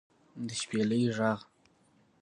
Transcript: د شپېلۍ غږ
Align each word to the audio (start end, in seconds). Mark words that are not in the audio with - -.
د 0.47 0.47
شپېلۍ 0.59 1.03
غږ 1.17 1.39